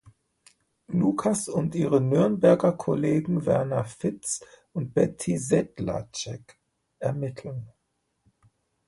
[0.87, 4.43] Lucas und ihre Nürnberger Kollegen Werner Fitz
[4.73, 6.57] und Betty Sedlacek
[6.97, 7.69] ermitteln.